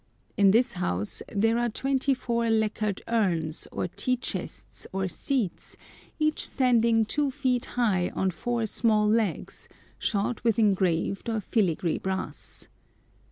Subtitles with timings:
[0.35, 5.77] In this house there are twenty four lacquered urns, or tea chests, or seats,
[6.17, 9.69] each standing two feet high on four small legs,
[9.99, 12.67] shod with engraved or filigree brass.